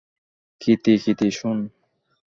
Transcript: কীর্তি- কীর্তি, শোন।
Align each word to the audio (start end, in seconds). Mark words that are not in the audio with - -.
কীর্তি- 0.61 0.93
কীর্তি, 1.03 1.27
শোন। 1.31 1.57